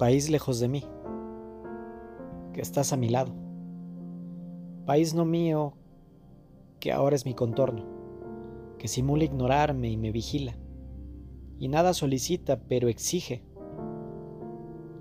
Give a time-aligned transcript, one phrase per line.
[0.00, 0.82] País lejos de mí,
[2.54, 3.34] que estás a mi lado.
[4.86, 5.74] País no mío,
[6.78, 7.84] que ahora es mi contorno,
[8.78, 10.56] que simula ignorarme y me vigila,
[11.58, 13.44] y nada solicita, pero exige,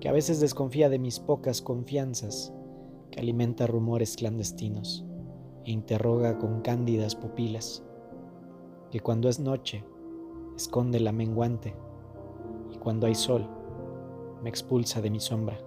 [0.00, 2.54] que a veces desconfía de mis pocas confianzas,
[3.10, 5.04] que alimenta rumores clandestinos
[5.66, 7.84] e interroga con cándidas pupilas,
[8.90, 9.84] que cuando es noche
[10.56, 11.74] esconde la menguante
[12.72, 13.46] y cuando hay sol
[14.46, 15.58] me expulsa de mi sombra.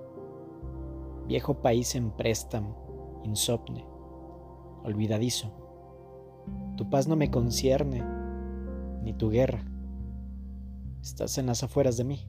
[1.27, 3.85] Viejo país en préstamo, insomne,
[4.85, 5.51] olvidadizo.
[6.77, 8.01] Tu paz no me concierne,
[9.03, 9.65] ni tu guerra.
[11.01, 12.25] Estás en las afueras de mí,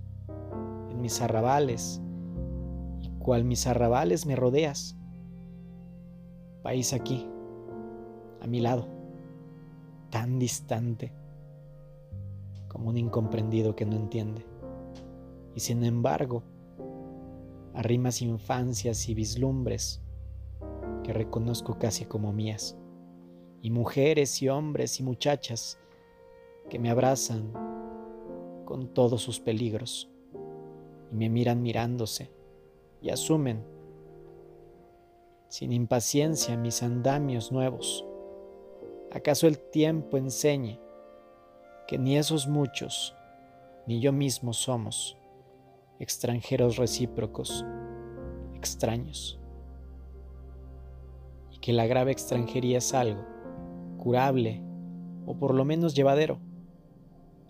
[0.90, 2.02] en mis arrabales,
[3.00, 4.96] y cual mis arrabales me rodeas.
[6.64, 7.30] País aquí,
[8.40, 8.88] a mi lado,
[10.10, 11.12] tan distante
[12.66, 14.49] como un incomprendido que no entiende
[15.54, 16.42] y sin embargo,
[17.74, 20.02] arrimas infancias y vislumbres
[21.02, 22.76] que reconozco casi como mías,
[23.62, 25.78] y mujeres y hombres y muchachas
[26.68, 27.52] que me abrazan
[28.64, 30.10] con todos sus peligros
[31.12, 32.30] y me miran mirándose
[33.02, 33.64] y asumen
[35.48, 38.06] sin impaciencia mis andamios nuevos.
[39.10, 40.78] ¿Acaso el tiempo enseñe
[41.88, 43.16] que ni esos muchos
[43.86, 45.19] ni yo mismo somos?
[46.00, 47.64] Extranjeros recíprocos,
[48.54, 49.38] extraños,
[51.52, 53.22] y que la grave extranjería es algo
[53.98, 54.62] curable
[55.26, 56.40] o por lo menos llevadero.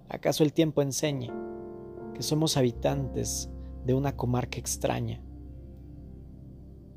[0.08, 1.30] ¿Acaso el tiempo enseñe
[2.14, 3.48] que somos habitantes
[3.86, 5.22] de una comarca extraña,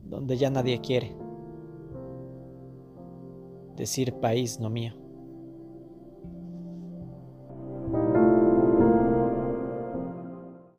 [0.04, 1.16] donde ya nadie quiere
[3.76, 5.03] decir país no mío?